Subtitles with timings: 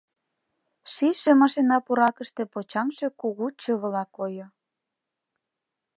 [0.93, 4.47] Шийше машина пуракыште почаҥше кугу чывыла койо.